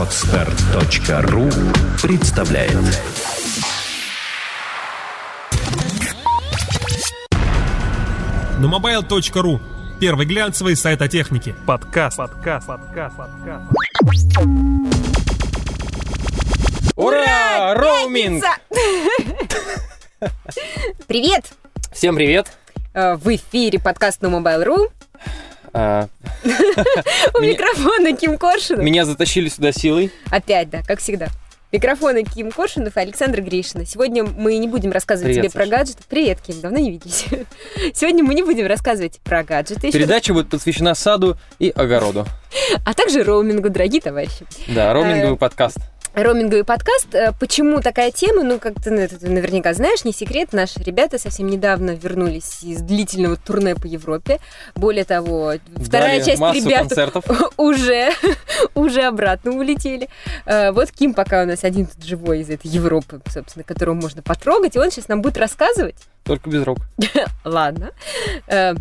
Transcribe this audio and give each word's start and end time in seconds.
Отстар.ру 0.00 1.50
представляет 2.00 2.72
Numobile.ru 8.58 9.60
Первый 10.00 10.24
глянцевый 10.24 10.74
сайт 10.76 11.02
о 11.02 11.08
технике. 11.08 11.54
Подкаст. 11.66 12.16
Подкаст. 12.16 12.66
Подкаст. 12.66 13.16
Подкаст. 13.18 14.38
Ура! 16.96 17.74
Роуминг! 17.74 18.42
пятница! 18.70 20.32
Привет! 21.08 21.50
Всем 21.92 22.16
привет! 22.16 22.50
Э, 22.94 23.16
В 23.16 23.28
эфире 23.36 23.78
подкаст 23.78 24.22
на 24.22 24.28
Mobile.ru. 24.28 24.90
А, 25.72 26.08
У 27.34 27.40
микрофона 27.40 28.16
Ким 28.16 28.38
Коршунов. 28.38 28.82
Меня 28.84 29.04
затащили 29.04 29.48
сюда 29.48 29.72
силой. 29.72 30.10
Опять, 30.30 30.70
да, 30.70 30.82
как 30.82 30.98
всегда. 31.00 31.28
Микрофоны 31.72 32.24
Ким 32.24 32.50
Коршунов 32.50 32.96
и 32.96 33.00
Александр 33.00 33.42
Гришина. 33.42 33.86
Сегодня 33.86 34.24
мы 34.24 34.56
не 34.58 34.66
будем 34.66 34.90
рассказывать 34.90 35.34
Привет, 35.36 35.52
тебе 35.52 35.52
про 35.52 35.66
Саша. 35.66 35.76
гаджеты. 35.76 36.02
Привет, 36.08 36.40
Ким, 36.44 36.60
давно 36.60 36.78
не 36.78 36.90
виделись. 36.90 37.26
Сегодня 37.94 38.24
мы 38.24 38.34
не 38.34 38.42
будем 38.42 38.66
рассказывать 38.66 39.20
про 39.20 39.44
гаджеты, 39.44 39.92
Передача 39.92 40.32
будет 40.34 40.48
посвящена 40.50 40.94
саду 40.96 41.36
и 41.60 41.70
огороду. 41.70 42.26
а 42.84 42.92
также 42.92 43.22
роумингу, 43.22 43.70
дорогие 43.70 44.00
товарищи. 44.00 44.44
Да, 44.66 44.92
роуминговый 44.92 45.34
Э, 45.34 45.36
подкаст. 45.36 45.78
Роуминговый 46.14 46.64
подкаст. 46.64 47.14
Э, 47.14 47.32
Почему 47.38 47.80
такая 47.80 48.10
тема? 48.10 48.42
Ну, 48.42 48.58
как 48.58 48.82
ты, 48.82 48.90
это 48.90 49.16
ты 49.18 49.28
наверняка 49.30 49.72
знаешь, 49.74 50.04
не 50.04 50.12
секрет. 50.12 50.52
Наши 50.52 50.80
ребята 50.82 51.18
совсем 51.18 51.46
недавно 51.46 51.92
вернулись 51.92 52.64
из 52.64 52.80
длительного 52.80 53.36
турне 53.36 53.76
по 53.76 53.86
Европе. 53.86 54.40
Более 54.74 55.04
того, 55.04 55.52
вторая 55.76 56.18
Дали 56.18 56.24
часть 56.36 56.42
ребят 56.64 56.88
концертов. 56.88 57.24
уже, 57.56 58.10
уже 58.74 59.02
обратно 59.02 59.52
улетели. 59.52 60.08
Э, 60.46 60.72
Вот 60.72 60.90
Ким 60.90 61.14
пока 61.14 61.42
у 61.44 61.46
нас 61.46 61.62
один 61.62 61.86
тут 61.86 62.02
живой 62.04 62.40
из 62.40 62.50
этой 62.50 62.66
Европы, 62.66 63.20
собственно, 63.28 63.62
которого 63.62 63.94
можно 63.94 64.20
потрогать, 64.20 64.74
и 64.74 64.80
он 64.80 64.90
сейчас 64.90 65.06
нам 65.06 65.22
будет 65.22 65.36
рассказывать. 65.36 65.96
Только 66.24 66.50
без 66.50 66.64
рук. 66.64 66.78
Ладно. 67.44 67.92
Э, 68.48 68.74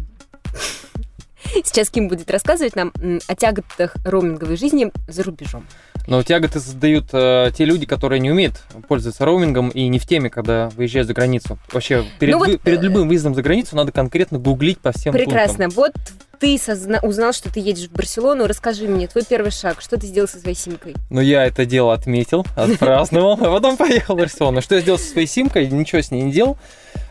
Сейчас 1.64 1.90
Ким 1.90 2.10
будет 2.10 2.30
рассказывать 2.30 2.76
нам 2.76 2.92
о 3.28 3.36
тяготах 3.36 3.96
роуминговой 4.04 4.58
жизни 4.58 4.92
за 5.08 5.24
рубежом. 5.24 5.66
Но 6.10 6.24
тяготы 6.24 6.60
создают 6.60 7.06
э, 7.14 7.52
те 7.56 7.66
люди, 7.66 7.86
которые 7.86 8.20
не 8.20 8.32
умеют 8.32 8.64
пользоваться 8.88 9.24
роумингом 9.26 9.70
и 9.70 9.88
не 9.88 10.00
в 10.00 10.08
теме, 10.08 10.30
когда 10.30 10.70
выезжают 10.70 11.08
за 11.08 11.14
границу. 11.14 11.58
Вообще, 11.72 12.04
перед, 12.20 12.34
Ну 12.34 12.40
вот, 12.40 12.48
вы- 12.48 12.58
перед 12.58 12.80
э, 12.80 12.84
любым 12.84 13.08
выездом 13.08 13.36
за 13.36 13.42
границу 13.44 13.76
надо 13.76 13.92
конкретно 13.92 14.40
гуглить 14.40 14.80
по 14.80 14.92
всем 14.92 15.14
Прекрасно. 15.14 15.66
пунктам. 15.70 15.72
Вот 15.76 15.94
ты 16.40 16.56
созна- 16.58 17.00
узнал, 17.02 17.34
что 17.34 17.52
ты 17.52 17.60
едешь 17.60 17.88
в 17.88 17.92
Барселону. 17.92 18.48
Расскажи 18.48 18.88
мне 18.88 19.08
твой 19.08 19.24
первый 19.26 19.52
шаг. 19.52 19.82
Что 19.82 19.98
ты 19.98 20.08
сделал 20.08 20.28
со 20.28 20.40
своей 20.40 20.56
симкой? 20.56 20.96
Но 21.10 21.22
я 21.22 21.46
это 21.46 21.66
дело 21.66 21.94
отметил, 21.94 22.46
отпраздновал, 22.56 23.34
а 23.34 23.52
потом 23.52 23.78
поехал 23.78 24.16
в 24.16 24.20
Барселону. 24.20 24.62
Что 24.62 24.76
я 24.76 24.82
сделал 24.82 24.98
со 25.00 25.06
своей 25.10 25.28
симкой? 25.28 25.68
Ничего 25.70 26.02
с 26.02 26.12
ней 26.12 26.22
не 26.24 26.32
делал. 26.32 26.58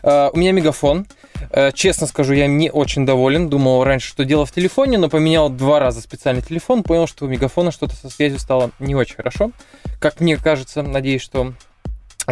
Э, 0.03 0.29
У 0.33 0.37
меня 0.37 0.51
мегафон. 0.51 1.05
Э, 1.51 1.71
Честно 1.71 2.07
скажу, 2.07 2.33
я 2.33 2.47
не 2.47 2.69
очень 2.71 3.05
доволен. 3.05 3.49
Думал 3.49 3.83
раньше, 3.83 4.09
что 4.09 4.25
дело 4.25 4.45
в 4.45 4.51
телефоне, 4.51 4.97
но 4.97 5.09
поменял 5.09 5.49
два 5.49 5.79
раза 5.79 6.01
специальный 6.01 6.41
телефон. 6.41 6.83
Понял, 6.83 7.07
что 7.07 7.25
у 7.25 7.27
мегафона 7.27 7.71
что-то 7.71 7.95
со 7.95 8.09
связью 8.09 8.39
стало 8.39 8.71
не 8.79 8.95
очень 8.95 9.15
хорошо. 9.15 9.51
Как 9.99 10.19
мне 10.21 10.37
кажется, 10.37 10.81
надеюсь, 10.81 11.21
что 11.21 11.53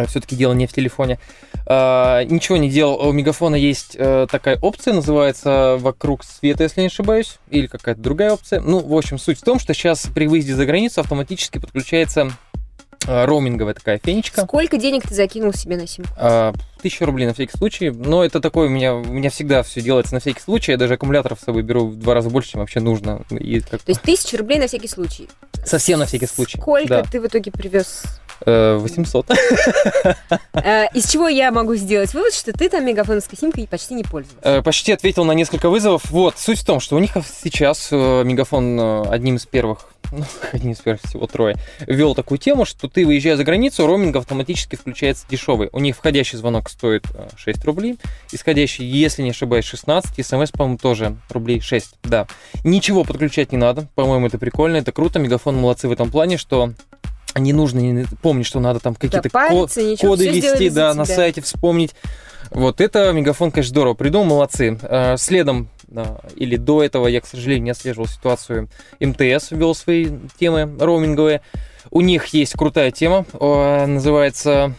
все-таки 0.06 0.36
дело 0.36 0.52
не 0.52 0.66
в 0.66 0.72
телефоне. 0.72 1.18
Э, 1.66 2.22
Ничего 2.24 2.56
не 2.56 2.70
делал. 2.70 3.06
У 3.08 3.12
мегафона 3.12 3.56
есть 3.56 3.96
э, 3.98 4.26
такая 4.30 4.58
опция, 4.60 4.94
называется 4.94 5.76
«Вокруг 5.80 6.24
света», 6.24 6.62
если 6.64 6.80
не 6.82 6.86
ошибаюсь, 6.86 7.38
или 7.50 7.66
какая-то 7.66 8.00
другая 8.00 8.32
опция. 8.32 8.60
Ну, 8.60 8.80
в 8.80 8.96
общем, 8.96 9.18
суть 9.18 9.38
в 9.38 9.42
том, 9.42 9.58
что 9.58 9.74
сейчас 9.74 10.06
при 10.14 10.26
выезде 10.28 10.54
за 10.54 10.66
границу 10.66 11.00
автоматически 11.00 11.58
подключается 11.58 12.30
э, 13.06 13.24
роуминговая 13.24 13.74
такая 13.74 14.00
фенечка. 14.02 14.42
Сколько 14.44 14.76
денег 14.76 15.02
ты 15.06 15.14
закинул 15.14 15.52
себе 15.52 15.76
на 15.76 15.86
симку? 15.86 16.10
А, 16.16 16.52
Тысяча 16.80 17.04
рублей 17.04 17.26
на 17.26 17.34
всякий 17.34 17.56
случай. 17.58 17.90
Но 17.90 18.24
это 18.24 18.40
такое, 18.40 18.68
у 18.68 18.70
меня, 18.70 18.94
у 18.94 19.02
меня 19.04 19.30
всегда 19.30 19.64
все 19.64 19.80
делается 19.80 20.14
на 20.14 20.20
всякий 20.20 20.40
случай. 20.40 20.70
Я 20.72 20.78
даже 20.78 20.94
аккумуляторов 20.94 21.40
с 21.40 21.44
собой 21.44 21.62
беру 21.62 21.88
в 21.88 21.96
два 21.96 22.14
раза 22.14 22.30
больше, 22.30 22.52
чем 22.52 22.60
вообще 22.60 22.78
нужно. 22.80 23.22
И 23.30 23.58
как 23.60 23.82
То 23.82 23.90
есть 23.90 24.02
тысяча 24.02 24.36
рублей 24.38 24.58
на 24.60 24.68
всякий 24.68 24.86
случай. 24.88 25.28
совсем 25.64 25.98
на 25.98 26.06
всякий 26.06 26.26
случай. 26.26 26.56
Сколько 26.60 26.88
Да. 26.88 27.02
ты 27.02 27.20
в 27.20 27.26
итоге 27.26 27.50
привез? 27.50 28.04
Э, 28.46 28.76
800. 28.76 29.30
Э, 30.54 30.86
Из 30.94 31.10
чего 31.10 31.28
я 31.28 31.50
могу 31.50 31.74
сделать 31.74 32.12
вывод, 32.14 32.32
что 32.32 32.52
ты 32.52 32.68
там 32.68 32.84
мегафоновской 32.84 33.38
симкой 33.38 33.66
почти 33.66 33.94
не 33.94 34.04
пользовался? 34.04 34.48
Э, 34.48 34.62
Почти 34.62 34.92
ответил 34.92 35.24
на 35.24 35.32
несколько 35.32 35.68
вызовов. 35.70 36.10
Вот, 36.10 36.38
суть 36.38 36.60
в 36.60 36.64
том, 36.64 36.80
что 36.80 36.96
у 36.96 36.98
них 36.98 37.12
сейчас 37.42 37.88
э, 37.90 38.22
Мегафон 38.24 38.78
э, 38.78 39.02
одним 39.10 39.36
из 39.36 39.46
первых, 39.46 39.88
ну, 40.12 40.24
одним 40.52 40.72
из 40.72 40.78
первых 40.78 41.02
всего 41.02 41.26
трое, 41.26 41.56
ввел 41.80 42.14
такую 42.14 42.38
тему, 42.38 42.64
что 42.64 42.88
ты, 42.88 43.04
выезжая 43.06 43.36
за 43.36 43.44
границу, 43.44 43.86
роуминг 43.86 44.16
автоматически 44.16 44.76
включается 44.76 45.26
дешевый. 45.28 45.68
У 45.72 45.80
них 45.80 45.96
входящий 45.96 46.38
звонок 46.38 46.70
стоит 46.70 47.04
э, 47.14 47.28
6 47.36 47.64
рублей, 47.64 47.98
исходящий, 48.32 48.84
если 48.84 49.22
не 49.22 49.30
ошибаюсь, 49.30 49.64
16, 49.64 50.18
и 50.18 50.22
смс, 50.22 50.50
по-моему, 50.50 50.78
тоже 50.78 51.16
рублей 51.30 51.60
6, 51.60 51.96
да. 52.04 52.26
Ничего 52.64 53.04
подключать 53.04 53.52
не 53.52 53.58
надо, 53.58 53.88
по-моему, 53.94 54.26
это 54.26 54.38
прикольно, 54.38 54.76
это 54.76 54.92
круто, 54.92 55.18
Мегафон 55.18 55.56
молодцы 55.56 55.88
в 55.88 55.92
этом 55.92 56.10
плане, 56.10 56.36
что 56.38 56.72
не 57.38 57.52
нужно 57.52 58.04
помнить, 58.22 58.46
что 58.46 58.60
надо 58.60 58.80
там 58.80 58.94
какие-то 58.94 59.22
ко- 59.22 59.30
париться, 59.30 59.82
ничего, 59.82 60.12
коды 60.12 60.40
за 60.70 60.74
да, 60.74 60.94
на 60.94 61.04
сайте 61.04 61.40
вспомнить. 61.40 61.94
Вот 62.50 62.80
это 62.80 63.12
Мегафон, 63.12 63.50
конечно, 63.50 63.70
здорово 63.70 63.94
придумал, 63.94 64.26
молодцы. 64.26 64.78
Э, 64.82 65.16
Следом 65.18 65.68
да, 65.86 66.18
или 66.36 66.56
до 66.56 66.82
этого 66.82 67.06
я, 67.06 67.20
к 67.20 67.26
сожалению, 67.26 67.64
не 67.64 67.70
отслеживал 67.70 68.06
ситуацию. 68.06 68.68
МТС 69.00 69.50
ввел 69.50 69.74
свои 69.74 70.08
темы 70.38 70.70
роуминговые. 70.78 71.40
У 71.90 72.00
них 72.02 72.26
есть 72.28 72.52
крутая 72.54 72.90
тема, 72.90 73.24
называется 73.86 74.74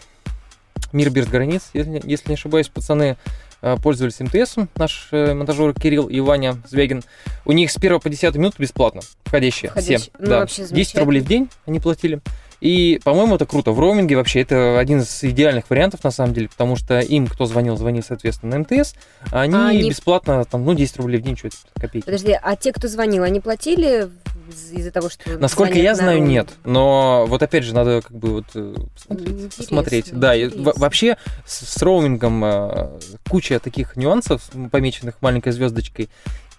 «Мир 0.92 1.10
без 1.10 1.26
границ», 1.26 1.70
если, 1.72 1.90
не- 1.90 2.02
если 2.04 2.28
не 2.30 2.34
ошибаюсь, 2.34 2.68
пацаны 2.68 3.16
э, 3.62 3.76
пользовались 3.82 4.18
МТС, 4.20 4.56
наш 4.76 5.08
э, 5.12 5.34
монтажер 5.34 5.74
Кирилл 5.74 6.06
и 6.08 6.18
Ваня 6.20 6.56
Звягин. 6.68 7.02
У 7.44 7.52
них 7.52 7.70
с 7.70 7.76
1 7.76 8.00
по 8.00 8.08
10 8.08 8.34
минут 8.36 8.54
бесплатно, 8.58 9.00
входящие, 9.24 9.70
Входящие. 9.70 9.98
все. 9.98 10.10
Ну, 10.18 10.26
да. 10.28 10.40
вообще 10.40 10.66
10 10.66 10.98
рублей 10.98 11.20
в 11.20 11.26
день 11.26 11.48
они 11.66 11.78
платили. 11.80 12.20
И, 12.60 13.00
по-моему, 13.04 13.36
это 13.36 13.46
круто. 13.46 13.72
В 13.72 13.80
роуминге 13.80 14.16
вообще 14.16 14.40
это 14.42 14.78
один 14.78 15.00
из 15.00 15.24
идеальных 15.24 15.70
вариантов, 15.70 16.04
на 16.04 16.10
самом 16.10 16.34
деле, 16.34 16.48
потому 16.48 16.76
что 16.76 17.00
им, 17.00 17.26
кто 17.26 17.46
звонил, 17.46 17.76
звонил, 17.76 18.02
соответственно, 18.06 18.58
на 18.58 18.60
МТС, 18.64 18.94
а 19.32 19.40
они, 19.42 19.54
А 19.54 19.68
они- 19.68 19.88
бесплатно, 19.88 20.44
там, 20.44 20.64
ну, 20.64 20.74
10 20.74 20.96
рублей 20.98 21.20
в 21.20 21.22
день, 21.24 21.36
что 21.36 21.48
это, 21.48 21.56
копейки. 21.80 22.04
Подожди, 22.04 22.36
а 22.40 22.56
те, 22.56 22.72
кто 22.72 22.86
звонил, 22.88 23.22
они 23.22 23.40
платили 23.40 24.10
из- 24.50 24.72
из-за 24.72 24.90
того, 24.90 25.08
что... 25.08 25.38
Насколько 25.38 25.78
я 25.78 25.90
на 25.92 25.96
знаю, 25.96 26.22
нет. 26.22 26.48
Но 26.64 27.24
вот 27.28 27.42
опять 27.42 27.64
же 27.64 27.74
надо 27.74 28.02
как 28.02 28.14
бы 28.16 28.28
вот 28.34 28.46
э, 28.54 28.74
посмотреть. 28.94 29.28
Интересно, 29.30 29.50
посмотреть. 29.64 30.10
Да, 30.12 30.34
и 30.34 30.44
интересно. 30.46 30.72
вообще 30.76 31.16
с, 31.46 31.66
с 31.66 31.82
роумингом 31.82 32.44
э, 32.44 32.88
куча 33.28 33.58
таких 33.58 33.96
нюансов, 33.96 34.42
помеченных 34.70 35.14
маленькой 35.22 35.52
звездочкой. 35.52 36.10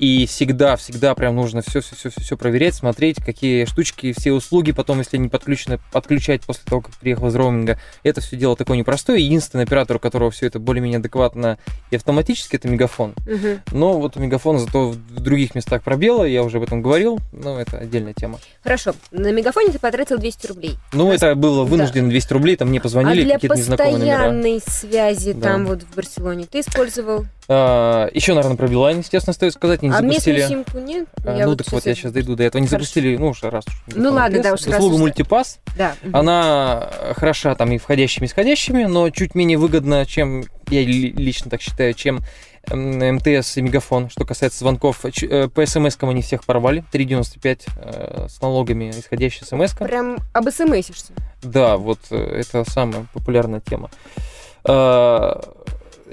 И 0.02 0.26
всегда, 0.26 0.78
всегда 0.78 1.14
прям 1.14 1.36
нужно 1.36 1.62
все, 1.62 1.80
все, 1.80 1.96
все, 1.96 2.10
все 2.10 2.36
проверять, 2.36 2.74
смотреть, 2.74 3.24
какие 3.24 3.66
штучки, 3.66 4.14
все 4.18 4.32
услуги 4.32 4.72
потом, 4.72 4.98
если 4.98 5.18
не 5.18 5.30
подключены, 5.30 5.80
подключать 5.92 6.42
после 6.42 6.64
того, 6.66 6.82
как 6.82 6.96
приехал 6.96 7.28
из 7.28 7.36
роуминга. 7.36 7.78
Это 8.02 8.20
все 8.20 8.36
дело 8.36 8.56
такое 8.56 8.80
непростое. 8.80 9.24
Единственный 9.24 9.66
оператор, 9.66 9.98
у 9.98 10.00
которого 10.00 10.32
все 10.32 10.48
это 10.48 10.58
более-менее 10.58 10.98
адекватно 10.98 11.60
и 11.92 11.98
автоматически, 11.98 12.56
это 12.56 12.68
Мегафон. 12.68 13.14
Мгм. 13.28 13.62
Но 13.72 14.00
вот 14.00 14.18
у 14.18 14.20
Мегафона 14.20 14.58
зато 14.58 14.90
в 14.90 15.20
других 15.20 15.54
местах 15.54 15.84
пробелы, 15.84 16.28
я 16.30 16.42
уже 16.42 16.58
об 16.58 16.64
этом 16.64 16.82
говорил, 16.82 17.20
но 17.32 17.62
это 17.62 17.78
отдельная 17.78 18.16
тема. 18.16 18.40
Хорошо, 18.64 18.96
на 19.12 19.32
мегафоне 19.32 19.72
ты 19.72 19.78
потратил 19.78 20.18
200 20.18 20.48
рублей. 20.48 20.78
Ну, 20.94 21.12
Раз- 21.12 21.18
это 21.18 21.36
было 21.36 21.64
вынуждено 21.64 22.10
200 22.10 22.34
рублей, 22.34 22.56
там 22.56 22.70
мне 22.70 22.82
позвонили 22.82 23.22
а 23.22 23.26
для 23.26 23.34
какие-то 23.36 23.56
незнакомые 23.56 23.98
номера. 24.00 24.18
постоянной 24.18 24.62
связи 24.66 25.34
Да. 25.34 25.50
там 25.50 25.68
вот 25.68 25.84
в 25.84 25.96
Барселоне 25.96 26.48
ты 26.52 26.62
использовал? 26.62 27.28
А, 27.54 28.10
еще, 28.14 28.34
наверное, 28.34 28.56
про 28.56 28.68
Билайн, 28.70 29.00
естественно, 29.00 29.34
стоит 29.34 29.52
сказать, 29.52 29.82
не 29.82 29.90
а 29.90 29.94
запустили. 29.98 30.38
местную 30.40 30.64
симку 30.66 30.80
нет? 30.80 31.10
А, 31.26 31.36
Я 31.36 31.46
ну, 31.46 31.56
так 31.58 31.70
вот, 31.74 31.86
я 31.86 31.94
сейчас 31.96 32.14
дойду 32.14 32.36
до 32.38 32.44
этого. 32.44 32.62
Не 32.62 32.68
Хорошо. 32.68 32.86
запустили, 32.86 33.18
ну, 33.18 33.28
уж 33.30 33.44
раз. 33.44 33.66
уж 33.68 33.94
Ну 33.94 34.12
ладно, 34.14 34.42
да 34.42 34.53
уж, 34.53 34.62
Услугу 34.62 34.98
мультипас, 34.98 35.59
Да. 35.78 35.96
она 36.14 36.90
хороша 37.18 37.53
там 37.56 37.74
и 37.74 37.78
входящими, 37.78 38.26
и 38.26 38.28
исходящими, 38.30 38.86
но 38.86 39.09
чуть 39.09 39.36
менее 39.36 39.58
выгодна, 39.58 40.06
чем, 40.06 40.46
я 40.70 40.82
ли- 40.82 41.12
лично 41.12 41.52
так 41.52 41.62
считаю, 41.62 41.94
чем 41.94 42.22
МТС 42.70 43.58
и 43.58 43.62
Мегафон. 43.62 44.09
Что 44.09 44.24
касается 44.24 44.59
звонков, 44.59 45.04
э, 45.04 45.50
по 45.50 45.66
смс-кам 45.66 46.09
они 46.09 46.22
всех 46.22 46.46
порвали. 46.46 46.86
3,95 46.94 47.66
э, 47.76 48.28
с 48.30 48.42
налогами 48.42 48.92
исходящая 48.92 49.46
смс 49.46 49.74
-ка. 49.74 49.84
Прям 49.86 50.20
об 50.32 50.50
смсишься. 50.50 51.12
Да, 51.44 51.76
вот 51.76 52.00
э, 52.12 52.16
это 52.16 52.64
самая 52.70 53.08
популярная 53.14 53.59
тема. 53.59 53.90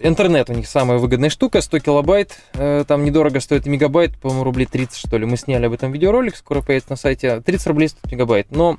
Интернет 0.01 0.49
у 0.51 0.53
них 0.53 0.69
самая 0.69 0.99
выгодная 0.99 1.31
штука, 1.31 1.61
100 1.61 1.81
килобайт, 1.81 2.39
э, 2.55 2.85
там 2.87 3.05
недорого 3.05 3.41
стоит 3.41 3.67
мегабайт, 3.67 4.17
по-моему, 4.19 4.45
рублей 4.45 4.67
30, 4.67 4.97
что 4.97 5.17
ли. 5.19 5.27
Мы 5.27 5.37
сняли 5.37 5.67
об 5.67 5.73
этом 5.73 5.93
видеоролик, 5.93 6.37
скоро 6.37 6.63
появится 6.63 6.91
на 6.91 6.97
сайте. 6.97 7.41
30 7.41 7.67
рублей 7.67 7.89
стоит 7.89 8.13
мегабайт. 8.13 8.47
Но 8.51 8.77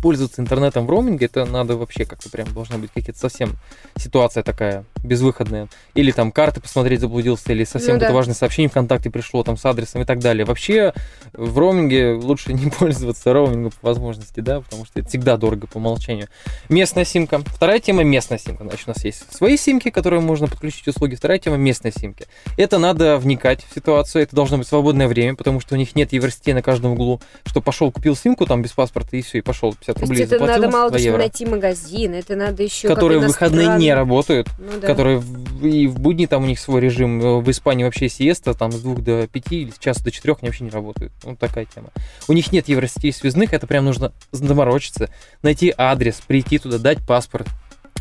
пользоваться 0.00 0.40
интернетом 0.40 0.86
в 0.86 0.90
роуминге, 0.90 1.26
это 1.26 1.44
надо 1.44 1.76
вообще 1.76 2.04
как-то 2.04 2.30
прям 2.30 2.52
должна 2.52 2.78
быть 2.78 2.90
какая-то 2.92 3.18
совсем 3.18 3.56
ситуация 3.96 4.42
такая 4.42 4.84
безвыходная. 5.02 5.68
Или 5.94 6.10
там 6.10 6.32
карты 6.32 6.60
посмотреть 6.60 7.00
заблудился, 7.00 7.52
или 7.52 7.64
совсем 7.64 7.94
Ну 7.94 8.00
да. 8.00 8.06
какое-то 8.06 8.16
важное 8.16 8.34
сообщение 8.34 8.68
ВКонтакте 8.68 9.10
пришло 9.10 9.42
там 9.42 9.56
с 9.56 9.64
адресом 9.64 10.02
и 10.02 10.04
так 10.04 10.18
далее. 10.18 10.44
Вообще 10.44 10.92
в 11.32 11.58
роуминге 11.58 12.12
лучше 12.12 12.52
не 12.52 12.70
пользоваться 12.70 13.32
роумингом 13.32 13.72
по 13.80 13.88
возможности, 13.88 14.40
да, 14.40 14.60
потому 14.60 14.84
что 14.84 15.00
это 15.00 15.08
всегда 15.08 15.36
дорого 15.36 15.66
по 15.66 15.78
умолчанию. 15.78 16.28
Местная 16.68 17.04
симка. 17.04 17.40
Вторая 17.46 17.80
тема 17.80 18.02
местная 18.02 18.38
симка. 18.38 18.64
Значит, 18.64 18.88
у 18.88 18.90
нас 18.90 19.04
есть 19.04 19.32
свои 19.32 19.56
симки, 19.56 19.90
которые 19.90 20.20
можно 20.20 20.46
подключить 20.46 20.86
услуги. 20.88 21.14
Вторая 21.14 21.38
тема 21.38 21.56
местная 21.56 21.92
симки. 21.92 22.26
Это 22.56 22.78
надо 22.78 23.18
вникать 23.18 23.64
в 23.68 23.74
ситуацию, 23.74 24.22
это 24.22 24.34
должно 24.36 24.58
быть 24.58 24.66
свободное 24.66 25.08
время, 25.08 25.34
потому 25.34 25.60
что 25.60 25.74
у 25.74 25.78
них 25.78 25.94
нет 25.96 26.12
евросетей 26.12 26.52
на 26.52 26.62
каждом 26.62 26.92
углу, 26.92 27.20
что 27.44 27.60
пошел, 27.60 27.90
купил 27.90 28.16
симку 28.16 28.46
там 28.46 28.62
без 28.62 28.72
паспорта 28.72 29.16
и 29.16 29.22
все, 29.22 29.38
и 29.38 29.40
пошел 29.40 29.74
50 29.94 30.28
То 30.28 30.36
рублей 30.38 30.54
это 30.54 30.60
надо 30.60 30.70
мало 30.70 30.90
2 30.90 30.98
того, 30.98 31.10
что 31.10 31.18
найти 31.18 31.46
магазин, 31.46 32.14
это 32.14 32.36
надо 32.36 32.62
еще 32.62 32.88
которые 32.88 33.20
в 33.20 33.26
выходные 33.26 33.76
не 33.78 33.92
работают, 33.92 34.48
Ну 34.58 34.80
да. 34.80 34.86
которые 34.86 35.22
и 35.62 35.86
в 35.86 35.98
будни 35.98 36.26
там 36.26 36.44
у 36.44 36.46
них 36.46 36.58
свой 36.58 36.80
режим. 36.80 37.20
Э, 37.20 37.40
В 37.40 37.50
Испании 37.50 37.84
вообще 37.84 38.08
сиеста 38.08 38.54
там 38.54 38.72
с 38.72 38.80
двух 38.80 39.02
до 39.02 39.26
пяти 39.26 39.62
или 39.62 39.70
с 39.70 39.78
часа 39.78 40.02
до 40.04 40.10
четырех 40.10 40.38
они 40.40 40.48
вообще 40.48 40.64
не 40.64 40.70
работают. 40.70 41.12
Вот 41.22 41.38
такая 41.38 41.66
тема. 41.66 41.88
У 42.28 42.32
них 42.32 42.52
нет 42.52 42.68
евросетей 42.68 43.12
связных, 43.12 43.52
это 43.52 43.66
прям 43.66 43.84
нужно 43.84 44.12
заморочиться, 44.32 45.10
найти 45.42 45.72
адрес, 45.76 46.20
прийти 46.26 46.58
туда, 46.58 46.78
дать 46.78 46.98
паспорт, 47.06 47.48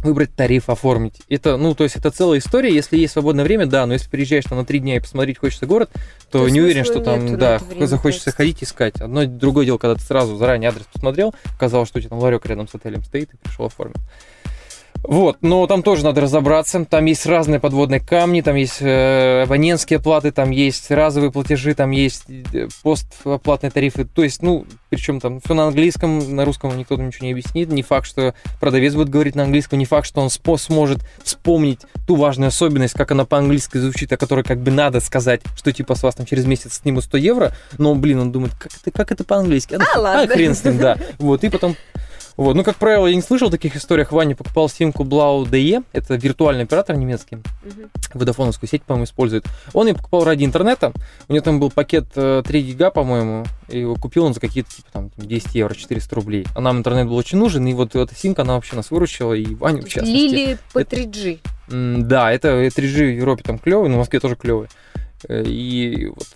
выбрать 0.04 0.36
тариф, 0.36 0.69
оформить. 0.69 1.22
Это, 1.30 1.57
ну, 1.57 1.75
то 1.75 1.84
есть 1.84 1.96
это 1.96 2.12
целая 2.12 2.40
история. 2.40 2.74
Если 2.74 2.98
есть 2.98 3.13
свободное 3.13 3.44
время, 3.44 3.66
да, 3.66 3.86
но 3.86 3.94
если 3.94 4.10
приезжаешь 4.10 4.46
там 4.46 4.57
на 4.57 4.66
три 4.66 4.80
дня 4.80 4.98
и 4.98 5.00
посмотреть 5.00 5.38
хочется 5.40 5.66
город, 5.66 5.90
то, 6.31 6.40
То 6.40 6.50
не 6.50 6.62
уверен, 6.62 6.86
что 6.86 7.00
там, 7.00 7.38
да, 7.38 7.60
время 7.60 7.86
захочется 7.86 8.31
ходить 8.31 8.63
искать. 8.63 9.01
Одно 9.01 9.25
другое 9.25 9.66
дело, 9.66 9.78
когда 9.78 9.96
ты 9.96 10.01
сразу 10.01 10.38
заранее 10.38 10.69
адрес 10.69 10.86
посмотрел, 10.92 11.34
казалось, 11.60 11.90
что 11.90 12.00
у 12.00 12.01
тебя 12.01 12.10
там 12.10 12.19
ларек 12.19 12.46
рядом 12.46 12.68
с 12.68 12.75
отелем 12.75 13.04
стоит, 13.04 13.34
и 13.34 13.38
пришел 13.38 13.66
оформил. 13.66 13.98
Вот, 15.04 15.38
но 15.42 15.66
там 15.66 15.81
тоже 15.81 16.04
надо 16.04 16.22
разобраться. 16.22 16.84
Там 16.86 17.06
есть 17.06 17.25
разные 17.25 17.60
подводные 17.60 18.00
камни, 18.00 18.42
там 18.42 18.56
есть 18.56 18.78
э, 18.81 19.44
абонентские 19.44 20.00
платы, 20.00 20.31
там 20.31 20.51
есть 20.51 20.92
разовые 20.92 21.31
платежи, 21.31 21.74
там 21.74 21.92
есть 21.92 22.25
э, 22.54 22.68
постоплатные 22.84 23.72
тарифы. 23.72 24.06
То 24.06 24.24
есть, 24.24 24.42
ну, 24.44 24.66
причем 24.90 25.19
там 25.19 25.40
все 25.40 25.54
на 25.54 25.68
английском, 25.68 26.36
на 26.36 26.46
русском 26.46 26.78
никто 26.78 26.98
там 26.98 27.07
ничего 27.07 27.25
не 27.28 27.31
объяснит. 27.31 27.72
Не 27.72 27.81
факт, 27.81 28.07
что 28.07 28.34
продавец 28.60 28.94
будет 28.94 29.10
говорить 29.10 29.36
на 29.36 29.44
английском, 29.44 29.80
не 29.80 29.86
факт, 29.86 30.06
что 30.06 30.22
он 30.22 30.28
спо- 30.28 30.57
сможет 30.57 31.00
вспомнить 31.24 31.80
ту 32.06 32.16
важную 32.16 32.50
особенность, 32.50 32.94
как 32.94 33.12
она 33.12 33.25
по-английски 33.25 33.78
звучит, 33.78 34.12
о 34.12 34.18
которой 34.18 34.44
как 34.44 34.60
бы 34.60 34.69
надо 34.72 35.00
сказать, 35.00 35.42
что 35.56 35.72
типа 35.72 35.96
с 35.96 36.04
вас 36.04 36.16
там 36.16 36.25
через 36.25 36.46
месяц 36.46 36.81
снимут 36.81 37.06
100 37.06 37.18
евро, 37.18 37.56
но, 37.78 37.96
блин, 37.96 38.19
он 38.19 38.31
думает, 38.31 38.54
как 38.60 38.72
это, 38.81 38.92
как 38.92 39.12
это 39.12 39.24
по-английски? 39.24 39.75
ну, 39.80 39.86
А, 39.96 40.00
ладно. 40.00 40.34
хрен 40.36 40.54
с 40.56 40.63
ним, 40.63 40.78
да. 40.78 40.98
Вот, 41.19 41.44
и 41.44 41.50
потом 41.50 41.75
вот, 42.44 42.56
ну, 42.56 42.63
как 42.63 42.75
правило, 42.77 43.07
я 43.07 43.15
не 43.15 43.21
слышал 43.21 43.50
таких 43.50 43.75
историях. 43.75 44.12
Ваня 44.12 44.36
покупал 44.36 44.69
симку 44.69 45.03
Blau 45.03 45.44
DE, 45.50 45.83
это 45.91 46.15
виртуальный 46.15 46.63
оператор 46.63 46.95
немецкий, 46.95 47.38
Мгм. 47.38 47.89
водофоновскую 48.13 48.69
сеть, 48.69 48.83
по-моему, 48.83 49.06
использует. 49.06 49.45
Он 49.74 49.88
ее 49.88 49.94
покупал 49.95 50.24
ради 50.24 50.44
интернета, 50.45 50.91
у 51.27 51.33
него 51.33 51.44
там 51.44 51.59
был 51.59 51.69
пакет 51.71 52.06
э, 52.15 52.44
3 52.45 52.62
гига, 52.62 52.91
по-моему, 52.91 53.45
и 53.68 53.80
его 53.80 53.95
купил 53.95 54.25
он 54.25 54.33
за 54.33 54.39
какие-то, 54.39 54.69
типа, 54.71 54.88
там, 54.91 55.12
10 55.18 55.56
евро, 55.56 55.74
400 55.75 56.15
рублей. 56.15 56.47
А 56.56 56.62
нам 56.62 56.77
интернет 56.80 57.07
был 57.07 57.15
очень 57.15 57.38
нужен, 57.38 57.65
и 57.68 57.74
вот 57.74 57.95
эта 57.95 58.15
симка, 58.15 58.41
она 58.44 58.56
вообще 58.56 58.75
нас 58.75 58.91
выручила, 58.91 59.33
и 59.33 59.56
Ваню, 59.56 59.81
в 59.83 59.89
частности. 59.89 60.12
Лили 60.13 60.57
по 60.74 60.80
3G. 60.83 61.39
М, 61.71 62.07
Да, 62.07 62.31
это 62.31 62.47
3G 62.69 63.06
в 63.13 63.18
Европе 63.18 63.44
там 63.45 63.59
клевый, 63.59 63.89
но 63.89 63.95
в 63.95 64.00
Москве 64.00 64.19
тоже 64.19 64.36
клевый. 64.36 64.68
Э, 65.27 65.44
И 65.45 66.07
вот 66.07 66.27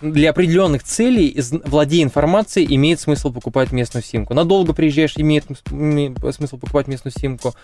для 0.00 0.30
определенных 0.30 0.82
целей, 0.82 1.38
владея 1.64 2.02
информацией, 2.04 2.74
имеет 2.74 3.00
смысл 3.00 3.32
покупать 3.32 3.72
местную 3.72 4.02
симку. 4.02 4.34
Надолго 4.34 4.72
приезжаешь, 4.72 5.14
имеет 5.16 5.44
смысл 5.66 6.58
покупать 6.58 6.88
местную 6.88 7.12
симку. 7.12 7.54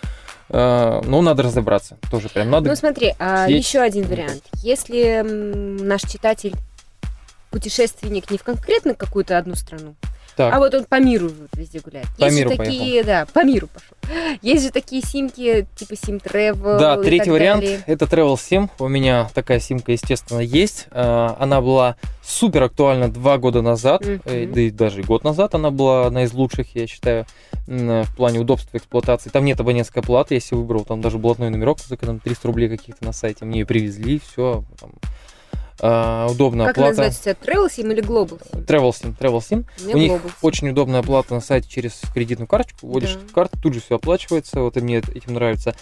Э, 0.49 1.01
Но 1.05 1.21
надо 1.21 1.43
разобраться. 1.43 1.97
Тоже 2.11 2.29
прям 2.29 2.49
надо. 2.51 2.69
Ну 2.69 2.75
смотри, 2.75 3.13
а 3.19 3.49
еще 3.49 3.79
один 3.79 4.05
вариант. 4.07 4.43
Если 4.63 5.21
наш 5.23 6.01
читатель 6.03 6.53
путешественник 7.49 8.29
не 8.29 8.37
в 8.37 8.43
конкретно 8.43 8.93
какую-то 8.93 9.37
одну 9.37 9.55
страну, 9.55 9.95
Так. 10.35 10.53
а 10.53 10.59
вот 10.59 10.73
он 10.75 10.83
по 10.85 10.99
миру 10.99 11.31
везде 11.53 11.79
гуляет. 11.79 12.07
По 12.17 12.25
Есть 12.25 12.37
миру 12.37 12.49
такие, 12.55 13.03
да, 13.03 13.25
по 13.33 13.43
миру 13.43 13.67
пошел. 13.67 13.96
Есть 14.41 14.63
же 14.65 14.71
такие 14.71 15.01
симки, 15.01 15.67
типа 15.75 15.93
Sim 15.93 16.21
Travel. 16.23 16.79
Да, 16.79 16.97
третий 16.97 17.29
вариант 17.31 17.61
далее. 17.63 17.83
это 17.87 18.05
Travel 18.05 18.35
Sim. 18.35 18.69
У 18.79 18.87
меня 18.87 19.29
такая 19.33 19.59
симка, 19.59 19.91
естественно, 19.91 20.39
есть. 20.39 20.87
Э, 20.91 21.35
Она 21.39 21.61
была 21.61 21.95
супер 22.23 22.63
актуальна 22.63 23.09
два 23.11 23.37
года 23.37 23.61
назад, 23.61 24.01
э, 24.05 24.47
да 24.47 24.61
и 24.61 24.69
даже 24.69 25.01
год 25.03 25.23
назад 25.23 25.55
она 25.55 25.71
была 25.71 26.07
одна 26.07 26.23
из 26.23 26.33
лучших, 26.33 26.75
я 26.75 26.87
считаю, 26.87 27.25
м, 27.67 28.03
в 28.03 28.15
плане 28.15 28.39
удобства 28.39 28.77
эксплуатации. 28.77 29.29
Там 29.29 29.45
нет 29.45 29.59
абонентской 29.59 30.01
платы, 30.03 30.35
я 30.35 30.39
себе 30.39 30.57
выбрал, 30.57 30.85
там 30.85 31.01
даже 31.01 31.17
блатной 31.17 31.49
номерок 31.49 31.79
за 31.79 31.95
там 31.97 32.19
300 32.19 32.47
рублей 32.47 32.69
каких-то 32.69 33.05
на 33.05 33.13
сайте. 33.13 33.45
Мне 33.45 33.59
ее 33.61 33.65
привезли, 33.65 34.19
все. 34.19 34.63
Удобная 35.79 36.67
Как 36.67 36.77
оплата. 36.77 36.89
называется 36.89 37.19
у 37.19 37.23
тебя? 37.23 37.35
Travel 37.53 37.67
Sim 37.67 37.93
или 37.93 38.03
Global 38.03 38.41
Sim? 38.41 38.65
Travel 38.65 38.89
Sim, 38.91 39.17
Travel 39.17 39.39
Sim. 39.39 39.65
У 39.79 39.83
меня 39.85 39.95
У 39.95 39.97
них 39.97 40.11
Global 40.13 40.25
Sim. 40.25 40.31
очень 40.41 40.69
удобная 40.69 40.99
оплата 41.01 41.33
на 41.33 41.41
сайте 41.41 41.69
через 41.69 42.01
кредитную 42.13 42.47
карточку. 42.47 42.87
Вводишь 42.87 43.13
Да. 43.15 43.33
карту, 43.33 43.59
тут 43.61 43.73
же 43.73 43.81
все 43.81 43.95
оплачивается. 43.95 44.61
Вот 44.61 44.77
и 44.77 44.81
мне 44.81 44.97
этим 44.97 45.33
нравится. 45.33 45.75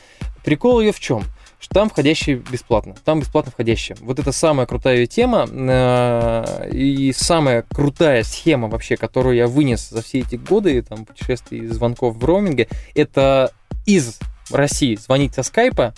Прикол 0.44 0.82
ее 0.82 0.92
в 0.92 1.00
чем? 1.00 1.24
Что 1.58 1.74
там 1.76 1.90
входящие 1.90 2.36
бесплатно. 2.36 2.96
Там 3.06 3.22
бесплатно 3.22 3.52
входящие. 3.52 3.98
Вот 4.02 4.20
это 4.20 4.32
самая 4.32 4.68
крутая 4.68 4.98
её 4.98 5.06
тема 5.08 5.48
э, 5.50 6.70
и 6.72 7.14
самая 7.14 7.64
крутая 7.64 8.24
схема 8.24 8.68
вообще, 8.68 8.98
которую 8.98 9.36
я 9.36 9.48
вынес 9.48 9.90
за 9.90 10.02
все 10.04 10.20
эти 10.20 10.36
годы 10.36 10.82
там, 10.84 11.06
путешествий 11.06 11.60
и 11.62 11.68
звонков 11.68 12.18
в 12.18 12.24
роуминге, 12.26 12.68
это 12.94 13.52
из 13.86 14.20
России 14.52 14.96
звонить 14.96 15.34
со 15.34 15.42
скайпа, 15.44 15.94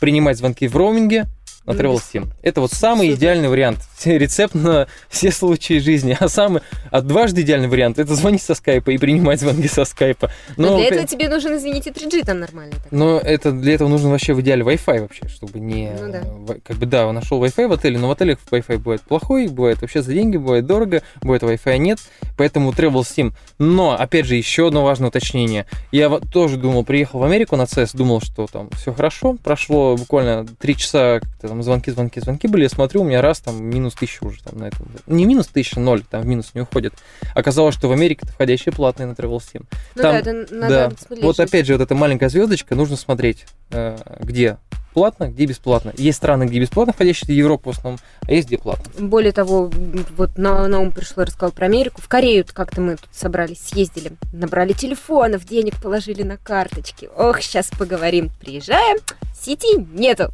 принимать 0.00 0.36
звонки 0.36 0.68
в 0.68 0.76
роуминге, 0.76 1.26
на 1.66 1.72
Travel 1.72 2.00
Sim. 2.00 2.28
Это 2.42 2.60
вот 2.60 2.72
самый 2.72 3.12
идеальный 3.12 3.48
вариант. 3.48 3.80
Рецепт 4.04 4.54
на 4.54 4.86
все 5.08 5.30
случаи 5.30 5.78
жизни. 5.78 6.16
А 6.18 6.28
самый, 6.28 6.62
а 6.90 7.00
дважды 7.02 7.42
идеальный 7.42 7.68
вариант 7.68 7.98
это 7.98 8.14
звонить 8.14 8.42
со 8.42 8.54
скайпа 8.54 8.90
и 8.90 8.98
принимать 8.98 9.40
звонки 9.40 9.68
со 9.68 9.84
скайпа. 9.84 10.30
Но 10.56 10.70
Но, 10.70 10.76
для 10.78 10.86
этого 10.88 11.06
тебе 11.06 11.28
нужен, 11.28 11.56
извините, 11.56 11.90
3G 11.90 12.24
там 12.24 12.40
нормально. 12.40 12.72
так. 12.72 12.90
но 12.90 13.18
это 13.18 13.52
для 13.52 13.74
этого 13.74 13.88
нужно 13.88 14.10
вообще 14.10 14.34
в 14.34 14.40
идеале 14.40 14.62
Wi-Fi 14.62 15.00
вообще, 15.00 15.28
чтобы 15.28 15.60
не... 15.60 15.90
Ну 16.00 16.12
да. 16.12 16.22
Как 16.64 16.76
бы 16.76 16.86
да, 16.86 17.10
нашел 17.12 17.42
Wi-Fi 17.42 17.68
в 17.68 17.72
отеле, 17.72 17.98
но 17.98 18.08
в 18.08 18.10
отелях 18.12 18.38
Wi-Fi 18.50 18.78
бывает 18.78 19.02
плохой, 19.02 19.48
бывает 19.48 19.80
вообще 19.80 20.02
за 20.02 20.12
деньги, 20.12 20.36
бывает 20.36 20.66
дорого, 20.66 21.02
бывает 21.20 21.42
Wi-Fi 21.42 21.78
нет, 21.78 21.98
поэтому 22.36 22.70
Travel 22.70 23.02
Sim. 23.02 23.32
Но, 23.58 23.92
опять 23.98 24.26
же, 24.26 24.34
еще 24.36 24.68
одно 24.68 24.84
важное 24.84 25.08
уточнение. 25.08 25.66
Я 25.92 26.08
вот 26.08 26.30
тоже 26.32 26.56
думал, 26.56 26.84
приехал 26.84 27.20
в 27.20 27.24
Америку 27.24 27.56
на 27.56 27.62
CES, 27.62 27.96
думал, 27.96 28.20
что 28.20 28.46
там 28.46 28.70
все 28.70 28.92
хорошо, 28.92 29.36
прошло 29.42 29.96
буквально 29.96 30.46
три 30.58 30.76
часа, 30.76 31.20
как-то 31.20 31.48
там 31.56 31.62
звонки, 31.62 31.90
звонки, 31.90 32.20
звонки 32.20 32.48
были, 32.48 32.64
я 32.64 32.68
смотрю, 32.68 33.00
у 33.00 33.04
меня 33.04 33.22
раз 33.22 33.40
там 33.40 33.64
минус 33.64 33.94
тысяча 33.94 34.24
уже 34.24 34.42
там 34.42 34.58
на 34.58 34.64
этом. 34.68 34.86
Не 35.06 35.24
минус 35.24 35.46
тысяча, 35.46 35.80
ноль, 35.80 36.02
там 36.02 36.20
в 36.22 36.26
минус 36.26 36.50
не 36.54 36.60
уходит. 36.60 36.92
Оказалось, 37.34 37.74
что 37.74 37.88
в 37.88 37.92
Америке 37.92 38.20
это 38.24 38.32
входящие 38.32 38.72
платные 38.72 39.06
на 39.06 39.12
Travel 39.12 39.38
Sim. 39.38 39.64
Ну 39.94 40.02
там- 40.02 40.12
да, 40.12 40.18
это 40.18 40.32
надо 40.54 40.68
Да. 40.68 40.90
смотреть. 40.98 41.24
Вот 41.24 41.40
опять 41.40 41.66
же, 41.66 41.72
вот 41.72 41.82
эта 41.82 41.94
маленькая 41.94 42.28
звездочка, 42.28 42.74
нужно 42.74 42.96
смотреть, 42.96 43.46
э, 43.70 43.96
где 44.20 44.58
платно, 44.96 45.28
где 45.28 45.44
бесплатно. 45.44 45.92
Есть 45.98 46.16
страны, 46.16 46.44
где 46.44 46.58
бесплатно 46.58 46.94
входящие, 46.94 47.36
Европа 47.36 47.70
в 47.70 47.76
основном, 47.76 48.00
а 48.22 48.32
есть 48.32 48.48
где 48.48 48.56
платно. 48.56 48.90
Более 48.98 49.30
того, 49.30 49.70
вот 50.16 50.38
на, 50.38 50.66
на 50.68 50.80
ум 50.80 50.90
пришло, 50.90 51.20
я 51.20 51.26
рассказал 51.26 51.52
про 51.52 51.66
Америку. 51.66 52.00
В 52.00 52.08
Корею 52.08 52.46
как-то 52.50 52.80
мы 52.80 52.96
тут 52.96 53.10
собрались, 53.12 53.60
съездили, 53.60 54.12
набрали 54.32 54.72
телефонов, 54.72 55.44
денег 55.44 55.74
положили 55.82 56.22
на 56.22 56.38
карточки. 56.38 57.10
Ох, 57.14 57.42
сейчас 57.42 57.66
поговорим. 57.78 58.30
Приезжаем, 58.40 58.96
сети 59.38 59.86
нету. 59.92 60.30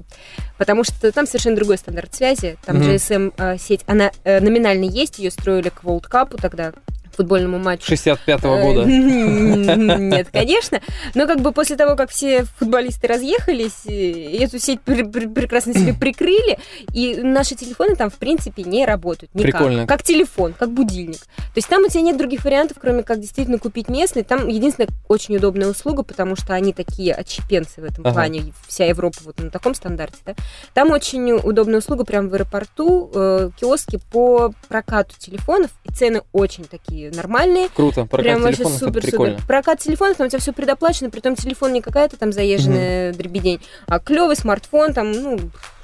Потому 0.58 0.84
что 0.84 1.10
там 1.10 1.26
совершенно 1.26 1.56
другой 1.56 1.76
стандарт 1.76 2.14
связи. 2.14 2.56
Там. 2.64 2.76
GSM-сеть, 2.76 3.80
она 3.88 4.12
э, 4.22 4.38
номинально 4.38 4.84
есть, 4.84 5.18
ее 5.18 5.32
строили 5.32 5.70
к 5.70 5.82
World 5.82 6.08
Cup 6.08 6.40
тогда, 6.40 6.72
футбольному 7.16 7.58
матчу. 7.58 7.92
65-го 7.92 8.48
Э, 8.56 8.62
года. 8.62 8.84
Нет, 8.86 10.28
конечно. 10.32 10.80
Но 11.14 11.26
как 11.26 11.40
бы 11.40 11.52
после 11.52 11.76
того, 11.76 11.96
как 11.96 12.10
все 12.10 12.44
футболисты 12.58 13.06
разъехались, 13.06 13.86
э, 13.86 14.36
эту 14.44 14.58
сеть 14.58 14.80
пр- 14.80 15.08
пр- 15.08 15.28
прекрасно 15.28 15.74
себе 15.74 15.94
прикрыли, 16.00 16.58
и 16.92 17.16
наши 17.22 17.54
телефоны 17.54 17.96
там, 17.96 18.10
в 18.10 18.14
принципе, 18.16 18.62
не 18.62 18.84
работают 18.86 19.34
никак. 19.34 19.52
Прикольно. 19.60 19.86
Как 19.86 20.02
телефон, 20.02 20.54
как 20.58 20.70
будильник. 20.70 21.20
То 21.20 21.56
есть 21.56 21.68
там 21.68 21.84
у 21.84 21.88
тебя 21.88 22.02
нет 22.02 22.16
других 22.16 22.44
вариантов, 22.44 22.78
кроме 22.80 23.02
как 23.02 23.20
действительно 23.20 23.58
купить 23.58 23.88
местный. 23.88 24.22
Там 24.22 24.48
единственная 24.48 24.88
очень 25.08 25.36
удобная 25.36 25.68
услуга, 25.68 26.02
потому 26.02 26.36
что 26.36 26.54
они 26.54 26.72
такие 26.72 27.14
отщепенцы 27.14 27.80
в 27.80 27.84
этом 27.84 28.04
Ага. 28.06 28.14
плане. 28.14 28.52
Вся 28.66 28.86
Европа 28.86 29.18
вот 29.24 29.38
на 29.38 29.50
таком 29.50 29.74
стандарте, 29.74 30.18
да. 30.24 30.34
Там 30.74 30.90
очень 30.90 31.32
удобная 31.32 31.78
услуга 31.78 32.04
прямо 32.04 32.28
в 32.28 32.34
аэропорту, 32.34 33.10
э, 33.14 33.50
киоски 33.58 33.98
по 34.10 34.52
прокату 34.68 35.14
телефонов, 35.18 35.70
и 35.84 35.92
цены 35.92 36.22
очень 36.32 36.64
такие 36.64 37.01
нормальные. 37.10 37.68
Круто, 37.74 38.04
прокат 38.06 38.20
Прям 38.24 38.42
вообще 38.42 38.64
супер 38.68 39.02
прикольно. 39.02 39.34
супер. 39.36 39.46
Прокат 39.46 39.80
телефонов, 39.80 40.16
там 40.16 40.26
у 40.26 40.30
тебя 40.30 40.38
все 40.38 40.52
предоплачено, 40.52 41.10
при 41.10 41.20
том 41.20 41.34
телефон 41.36 41.72
не 41.72 41.80
какая-то 41.80 42.16
там 42.16 42.32
заезженная 42.32 43.12
дребедень, 43.12 43.60
а 43.86 43.98
клевый 43.98 44.36
смартфон, 44.36 44.92
там, 44.94 45.12
ну, 45.12 45.38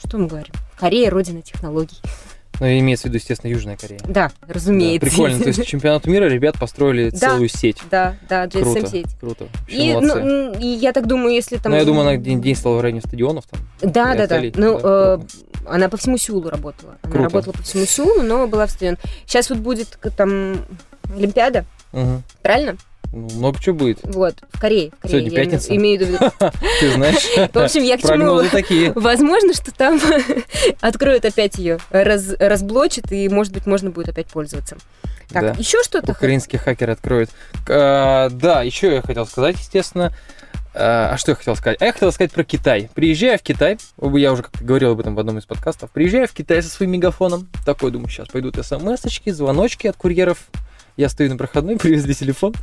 что 0.05 0.19
мы 0.19 0.27
говорим? 0.27 0.53
Корея 0.79 1.11
родина 1.11 1.43
технологий. 1.43 1.99
Ну, 2.61 2.67
имеется 2.67 3.05
в 3.05 3.11
виду, 3.11 3.19
естественно, 3.19 3.53
Южная 3.53 3.77
Корея. 3.77 4.01
Да, 4.05 4.33
Да, 4.41 4.53
разумеется. 4.53 5.07
прикольно. 5.09 5.39
То 5.39 5.47
есть 5.49 5.65
чемпионат 5.65 6.07
мира 6.07 6.25
ребят 6.25 6.59
построили 6.59 7.11
Да. 7.11 7.31
целую 7.31 7.49
сеть. 7.49 7.79
Да, 7.89 8.17
да, 8.29 8.49
Круто, 8.49 8.81
GSM-сеть. 8.81 9.07
круто. 9.21 9.47
Вообще 9.61 9.77
И, 9.77 9.93
молодцы. 9.95 10.21
ну, 10.25 10.53
и 10.59 10.67
я 10.67 10.93
так 10.93 11.07
думаю, 11.07 11.35
если 11.35 11.57
там... 11.59 11.71
Ну, 11.71 11.79
я 11.79 11.85
думаю, 11.85 12.03
она 12.09 12.17
день, 12.17 12.43
в 12.57 12.81
районе 12.81 13.01
стадионов 13.01 13.45
там. 13.47 13.61
Да, 13.81 14.13
и 14.15 14.19
да, 14.19 14.27
да. 14.27 14.41
Ну, 14.57 14.81
Да, 14.81 14.89
э, 15.15 15.19
она 15.67 15.89
по 15.89 15.97
всему 15.97 16.19
Сеулу 16.19 16.49
работала. 16.51 16.97
Она 17.03 17.13
Круто. 17.13 17.25
работала 17.29 17.53
по 17.53 17.63
всему 17.63 17.87
Сеулу, 17.87 18.23
но 18.23 18.49
была 18.49 18.67
в 18.67 18.71
стадион. 18.73 18.99
Сейчас 19.25 19.51
вот 19.51 19.61
будет 19.61 19.97
там 20.17 20.57
Олимпиада, 21.15 21.65
Мгм. 21.93 22.23
правильно? 22.43 22.77
Ну, 23.11 23.27
много 23.37 23.59
чего 23.59 23.75
будет. 23.75 24.01
Вот, 24.03 24.35
в 24.53 24.61
Корее. 24.61 24.91
В 24.99 25.03
Корее 25.03 25.21
Сегодня 25.23 25.31
я 25.39 25.45
пятница. 25.45 25.75
Имею, 25.77 25.99
в 25.99 26.03
виду. 26.09 26.19
Ты 26.81 26.93
знаешь, 26.93 27.51
В 27.55 27.57
общем, 27.59 27.83
я 27.83 27.97
к 27.97 28.03
чему... 28.03 28.43
такие. 28.51 28.93
Возможно, 28.95 29.55
что 29.55 29.73
там 29.73 29.99
откроют 30.83 31.25
опять 31.25 31.57
ее, 31.57 31.79
раз, 31.91 32.35
разблочат, 32.39 33.11
и, 33.11 33.29
может 33.31 33.55
быть, 33.55 33.65
можно 33.67 33.89
будет 33.91 34.11
опять 34.11 34.27
пользоваться. 34.27 34.77
Так, 35.31 35.43
Да. 35.43 35.55
еще 35.59 35.83
что-то? 35.83 36.13
Украинские 36.13 36.59
хакеры 36.61 36.93
откроют. 36.93 37.31
А, 37.69 38.29
Да, 38.31 38.63
еще 38.63 38.95
я 38.97 39.03
хотел 39.03 39.27
сказать, 39.27 39.57
естественно. 39.59 40.13
А 40.75 41.13
а 41.15 41.17
что 41.17 41.33
я 41.33 41.37
хотел 41.37 41.57
сказать? 41.57 41.81
А 41.81 41.87
я 41.87 41.93
хотел 41.93 42.13
сказать 42.13 42.31
про 42.33 42.45
Китай. 42.45 42.91
Приезжая 42.95 43.39
в 43.39 43.43
Китай, 43.43 43.79
я 44.01 44.33
уже 44.33 44.43
как-то 44.43 44.63
говорил 44.63 44.93
об 44.93 45.01
этом 45.01 45.15
в 45.15 45.19
одном 45.19 45.39
из 45.39 45.45
подкастов, 45.47 45.91
приезжая 45.91 46.27
в 46.27 46.33
Китай 46.33 46.63
со 46.63 46.69
своим 46.69 46.93
мегафоном, 46.93 47.49
такой, 47.65 47.91
думаю, 47.91 48.11
сейчас 48.11 48.29
пойдут 48.29 48.57
смс-очки, 48.65 49.31
звоночки 49.31 49.87
от 49.87 49.97
курьеров. 49.97 50.39
Я 50.99 51.09
стою 51.09 51.31
на 51.31 51.37
проходной, 51.37 51.77
привезли 51.79 52.13
телефон. 52.13 52.55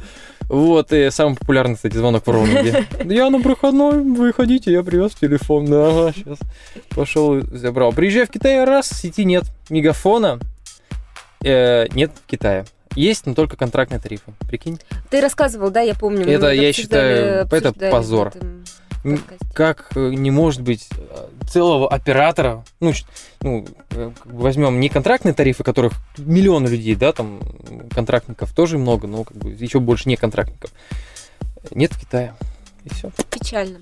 Вот, 0.42 0.92
и 0.92 1.10
самый 1.10 1.38
популярный, 1.38 1.76
кстати, 1.76 1.96
звонок 1.96 2.28
в 2.28 2.30
роуминге. 2.30 2.86
Я 3.06 3.30
на 3.30 3.40
проходной, 3.40 4.04
выходите, 4.04 4.74
я 4.74 4.84
привез 4.84 5.14
телефон. 5.14 5.66
Да, 5.68 6.12
сейчас 6.12 6.38
пошел 6.90 7.42
забрал. 7.42 7.94
Приезжаю 7.94 8.28
в 8.28 8.30
Китай, 8.30 8.64
раз, 8.66 8.90
сети 8.90 9.24
нет. 9.24 9.46
Мегафона 9.70 10.40
э, 11.46 11.88
нет 11.94 12.12
в 12.14 12.30
Китае. 12.30 12.66
Есть, 12.94 13.26
но 13.26 13.34
только 13.34 13.56
контрактные 13.56 14.02
тарифы. 14.02 14.34
Прикинь? 14.48 14.80
Ты 15.10 15.22
рассказывал, 15.22 15.70
да, 15.70 15.80
я 15.80 15.96
помню. 15.96 16.28
Это, 16.28 16.50
я 16.52 16.74
считаю, 16.74 17.48
это 17.50 17.74
позор. 17.90 18.34
этом. 18.36 18.66
Как 19.54 19.92
э, 19.96 20.10
не 20.10 20.32
может 20.32 20.62
быть 20.62 20.88
э, 20.92 21.28
целого 21.48 21.88
оператора, 21.88 22.64
ну, 22.80 22.92
ну 23.42 23.66
э, 23.92 24.12
возьмем 24.26 24.80
не 24.80 24.90
контрактные 24.90 25.34
тарифы, 25.34 25.64
которых 25.64 25.94
миллионы 26.18 26.68
людей, 26.68 26.96
да, 26.96 27.12
там 27.14 27.40
контрактников 27.92 28.54
тоже 28.54 28.78
много, 28.78 29.08
но 29.08 29.24
как 29.24 29.38
бы 29.38 29.52
еще 29.52 29.80
больше 29.80 30.10
не 30.10 30.16
контрактников. 30.16 30.72
Нет 31.72 31.94
в 31.94 32.00
Китае. 32.00 32.34
И 32.84 32.90
все. 32.94 33.12
Печально. 33.30 33.80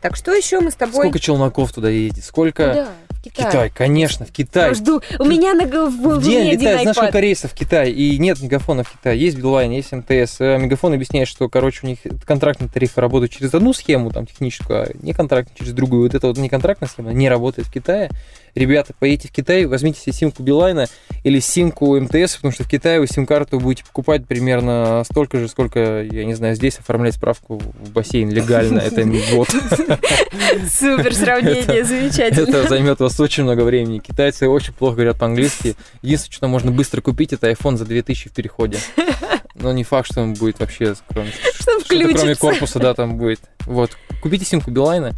Так, 0.00 0.16
что 0.16 0.32
еще 0.32 0.60
мы 0.60 0.70
с 0.70 0.74
тобой... 0.74 1.06
Сколько 1.06 1.18
челноков 1.18 1.72
туда 1.72 1.88
ездит? 1.88 2.24
Сколько... 2.24 2.68
Куда? 2.68 2.88
Китай. 3.24 3.46
Китай, 3.46 3.70
конечно, 3.70 4.26
в 4.26 4.32
Китай. 4.32 4.74
Жду. 4.74 5.00
У 5.18 5.24
меня 5.24 5.54
на 5.54 5.64
в 5.64 6.06
уме 6.06 6.16
один 6.16 6.60
летает, 6.60 6.80
знаешь, 6.82 6.96
сколько 6.96 7.20
рейсов 7.20 7.52
в 7.52 7.54
Китай, 7.54 7.90
и 7.90 8.18
нет 8.18 8.40
мегафона 8.40 8.84
в 8.84 8.92
Китае. 8.92 9.20
Есть 9.20 9.38
Билайн, 9.38 9.70
есть 9.72 9.92
МТС. 9.92 10.40
А 10.40 10.58
Мегафон 10.58 10.92
объясняет, 10.92 11.28
что, 11.28 11.48
короче, 11.48 11.80
у 11.82 11.86
них 11.86 11.98
контрактные 12.24 12.68
тарифы 12.68 13.00
работают 13.00 13.32
через 13.32 13.54
одну 13.54 13.72
схему, 13.72 14.10
там, 14.10 14.26
техническую, 14.26 14.82
а 14.82 14.86
не 15.00 15.12
контрактные 15.12 15.56
через 15.58 15.72
другую. 15.72 16.02
Вот 16.02 16.14
эта 16.14 16.26
вот 16.26 16.36
неконтрактная 16.38 16.88
схема 16.88 17.12
не 17.12 17.28
работает 17.28 17.68
в 17.68 17.72
Китае. 17.72 18.10
Ребята, 18.54 18.94
поедете 18.98 19.28
в 19.28 19.32
Китай, 19.32 19.66
возьмите 19.66 20.00
себе 20.00 20.12
симку 20.12 20.42
Билайна 20.42 20.86
или 21.24 21.40
симку 21.40 21.98
МТС, 21.98 22.36
потому 22.36 22.52
что 22.52 22.62
в 22.62 22.68
Китае 22.68 23.00
вы 23.00 23.08
сим-карту 23.08 23.58
будете 23.58 23.84
покупать 23.84 24.26
примерно 24.26 25.02
столько 25.04 25.38
же, 25.38 25.48
сколько, 25.48 26.02
я 26.02 26.24
не 26.24 26.34
знаю, 26.34 26.54
здесь 26.54 26.78
оформлять 26.78 27.14
справку 27.14 27.58
в 27.58 27.90
бассейн 27.90 28.30
легально. 28.30 28.78
Это 28.78 29.02
не 29.02 29.20
год. 29.34 29.48
Супер 30.70 31.14
сравнение, 31.14 31.84
замечательно. 31.84 32.48
Это 32.48 32.68
займет 32.68 33.00
у 33.00 33.04
вас 33.04 33.18
очень 33.18 33.42
много 33.42 33.62
времени. 33.62 33.98
Китайцы 33.98 34.48
очень 34.48 34.72
плохо 34.72 34.96
говорят 34.96 35.18
по-английски. 35.18 35.74
Единственное, 36.02 36.36
что 36.36 36.48
можно 36.48 36.70
быстро 36.70 37.00
купить, 37.00 37.32
это 37.32 37.50
iPhone 37.50 37.76
за 37.76 37.84
2000 37.84 38.28
в 38.28 38.32
переходе. 38.32 38.78
Но 39.54 39.72
не 39.72 39.82
факт, 39.84 40.10
что 40.10 40.20
он 40.20 40.34
будет 40.34 40.60
вообще, 40.60 40.94
кроме, 41.08 41.30
что-то 41.30 41.84
кроме 41.88 42.34
корпуса, 42.34 42.78
да, 42.78 42.94
там 42.94 43.16
будет. 43.16 43.40
Вот. 43.66 43.96
Купите 44.22 44.44
симку 44.44 44.70
Билайна. 44.70 45.14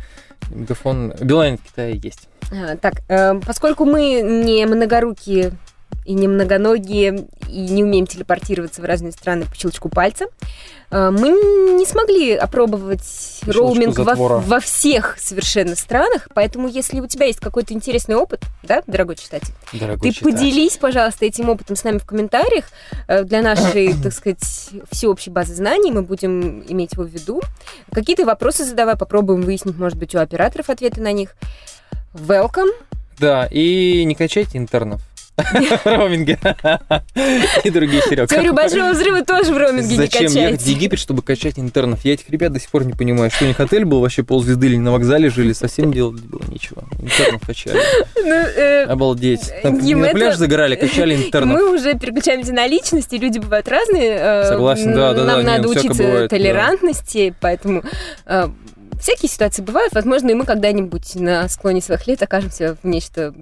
Мегафон. 0.51 1.13
Билайн 1.21 1.59
в 1.59 1.63
Китае 1.63 2.01
есть. 2.03 2.29
А, 2.53 2.77
Так, 2.77 3.03
э, 3.09 3.41
поскольку 3.41 3.85
мы 3.85 4.21
не 4.23 4.65
многорукие 4.67 5.53
и 6.07 6.15
не 6.15 6.29
многоногие, 6.29 7.27
и 7.49 7.61
не 7.69 7.83
умеем 7.85 8.07
телепортироваться 8.07 8.81
в 8.81 8.85
разные 8.85 9.13
страны 9.13 9.45
по 9.45 9.55
щелчку 9.55 9.89
пальца, 9.89 10.27
э, 10.91 11.11
мы 11.11 11.31
не 11.77 11.85
смогли 11.85 12.35
опробовать 12.35 13.41
По 13.45 13.53
роуминг 13.53 13.99
во, 13.99 14.15
во 14.15 14.61
всех 14.61 15.17
совершенно 15.19 15.75
странах, 15.75 16.29
поэтому 16.35 16.69
если 16.69 17.01
у 17.01 17.07
тебя 17.07 17.27
есть 17.27 17.41
какой-то 17.41 17.75
интересный 17.75 18.15
опыт, 18.15 18.43
да, 18.63 18.83
дорогой 18.87 19.17
читатель, 19.17 19.53
Дорогой 19.73 20.11
ты 20.11 20.15
читатель. 20.17 20.37
поделись, 20.37 20.77
пожалуйста, 20.77 21.27
этим 21.27 21.49
опытом 21.49 21.77
с 21.77 21.85
нами 21.85 21.99
в 21.99 22.07
комментариях 22.07 22.67
э, 23.09 23.25
для 23.25 23.43
нашей, 23.43 23.95
так 24.03 24.13
сказать, 24.13 24.71
всеобщей 24.91 25.31
базы 25.31 25.55
знаний. 25.55 25.91
Мы 25.91 26.03
будем 26.03 26.63
иметь 26.69 26.93
его 26.93 27.03
в 27.03 27.09
виду. 27.09 27.43
Какие-то 27.93 28.25
вопросы 28.25 28.65
задавай, 28.65 28.97
попробуем 28.97 29.43
выяснить, 29.43 29.77
может 29.77 29.99
быть, 29.99 30.15
у 30.15 30.19
операторов 30.19 30.71
ответы 30.71 31.01
на 31.01 31.13
них. 31.13 31.35
Welcome. 32.15 32.71
Да, 33.19 33.47
и 33.51 34.05
не 34.05 34.15
качайте 34.15 34.59
интернов. 34.59 35.03
Роуминге. 35.85 36.39
И 37.65 37.71
другие, 37.71 38.03
Серега. 38.03 38.27
Теорию 38.27 38.55
большого 38.55 38.93
взрыва 38.93 39.25
тоже 39.25 39.53
в 39.53 39.57
роуминге 39.59 39.91
не 39.91 39.97
Зачем 39.97 40.33
ехать 40.33 40.63
в. 40.63 40.67
Египет, 40.67 40.99
чтобы 40.99 41.23
качать 41.23 41.59
интернов? 41.59 42.05
Я 42.05 42.15
этих 42.15 42.29
ребят 42.31 42.53
до 42.53 42.61
сих 42.61 42.71
пор 42.71 42.85
не 42.85 42.93
понимаю, 42.93 43.31
что 43.31 43.45
у 43.45 43.49
них 43.49 43.61
отель 43.61 43.85
был 43.85 44.01
вообще 44.01 44.23
ползвезды 44.23 44.67
или 44.67 44.77
на 44.77 44.93
вокзале 44.93 45.29
жили, 45.31 45.53
совсем 45.53 45.93
делать 45.93 46.21
было 46.23 46.43
нечего. 46.49 46.85
Интернов 47.01 47.43
качали. 47.47 47.81
Ну, 48.27 48.33
э, 48.33 48.85
Обалдеть. 48.85 49.53
На 49.63 50.09
пляж 50.09 50.37
загорали, 50.37 50.75
качали 50.87 51.15
интернов. 51.15 51.55
Мы 51.57 51.75
уже 51.75 51.95
переключаемся 51.95 52.53
на 52.53 52.67
личности, 52.67 53.15
люди 53.17 53.39
бывают 53.39 53.69
разные. 53.69 54.17
э, 54.19 54.45
Согласен, 54.49 54.93
да, 54.95 55.13
да, 55.15 55.25
Нам 55.25 55.45
да, 55.45 55.53
надо 55.53 55.69
не, 55.69 55.75
всяко 55.75 55.93
учиться 55.93 56.29
толерантности, 56.29 57.35
поэтому 57.41 57.83
э, 58.27 58.49
всякие 59.01 59.29
ситуации 59.29 59.63
бывают. 59.63 59.93
Возможно, 59.95 60.31
и 60.31 60.35
мы 60.35 60.45
когда-нибудь 60.45 61.15
на 61.17 61.49
склоне 61.49 61.81
своих 61.81 62.07
лет 62.07 62.23
окажемся 62.23 62.77
в 62.83 62.87
нечто, 62.87 63.35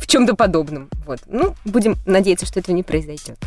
в 0.00 0.06
чем-то 0.06 0.34
подобном. 0.34 0.88
Вот. 1.06 1.20
Ну, 1.26 1.54
будем 1.64 1.96
надеяться, 2.06 2.46
что 2.46 2.60
этого 2.60 2.74
не 2.74 2.82
произойдет. 2.82 3.38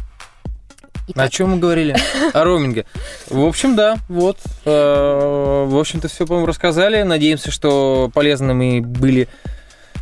О 1.15 1.27
чем 1.27 1.51
мы 1.51 1.57
говорили? 1.57 1.95
О 2.33 2.43
роуминге. 2.43 2.85
В 3.27 3.43
общем, 3.43 3.75
да, 3.75 3.97
вот. 4.07 4.37
Э, 4.65 5.65
В 5.67 5.77
общем-то, 5.77 6.07
все, 6.07 6.25
по-моему, 6.25 6.45
рассказали. 6.45 7.01
Надеемся, 7.01 7.49
что 7.51 8.11
полезными 8.13 8.79
были 8.79 9.27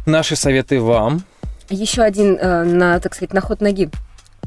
наши 0.06 0.36
советы 0.36 0.82
вам. 0.82 1.24
Еще 1.70 2.02
один, 2.02 2.38
э, 2.38 2.64
на, 2.64 3.00
так 3.00 3.16
сказать, 3.16 3.34
на 3.34 3.42
ход 3.42 3.62
ноги. 3.62 3.90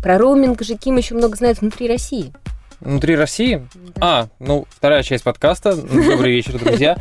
Про 0.02 0.18
роуминг 0.18 0.62
же 0.62 0.76
Ким 0.76 0.96
еще 0.96 1.14
много 1.14 1.36
знает 1.36 1.60
внутри 1.60 1.88
России. 1.88 2.32
Внутри 2.80 3.14
России 3.14 3.66
Да. 3.74 3.92
А, 4.00 4.28
ну, 4.38 4.66
вторая 4.70 5.02
часть 5.02 5.24
подкаста. 5.24 5.76
Добрый 5.76 6.32
вечер, 6.32 6.58
друзья. 6.58 6.96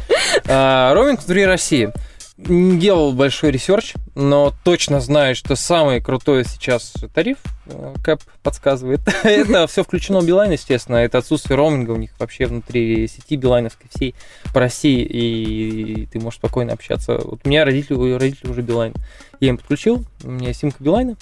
А, 0.48 0.94
Роуминг 0.94 1.20
внутри 1.20 1.46
России. 1.46 1.90
Не 2.38 2.80
делал 2.80 3.12
большой 3.12 3.52
research, 3.52 3.94
но 4.16 4.54
точно 4.64 5.02
знаю, 5.02 5.36
что 5.36 5.58
самый 5.58 6.00
крутой 6.00 6.46
сейчас 6.46 6.94
тариф, 7.14 7.38
э, 7.66 7.94
Кэп 8.02 8.22
подсказывает, 8.42 9.02
это 9.24 9.68
все 9.68 9.84
включено 9.84 10.22
в 10.22 10.26
Билайн, 10.26 10.52
естественно, 10.52 10.96
это 10.96 11.18
отсутствие 11.18 11.58
роуминга 11.58 11.92
у 11.92 11.98
них 11.98 12.12
вообще 12.18 12.46
внутри 12.46 13.10
сети 13.10 13.36
билайновской 13.36 13.88
всей 13.94 14.16
по 14.54 14.62
России, 14.62 15.02
и 15.02 16.06
ты 16.06 16.20
можешь 16.22 16.40
спокойно 16.40 16.72
общаться. 16.72 17.20
Вот 17.22 17.42
у 17.44 17.50
меня 17.50 17.66
родители, 17.66 17.96
у 17.96 18.18
родителей 18.18 18.52
уже 18.52 18.62
Билайн. 18.62 18.94
Я 19.42 19.50
им 19.50 19.58
подключил, 19.58 20.06
у 20.24 20.32
меня 20.32 20.54
симка 20.54 20.82
Билайна, 20.82 21.18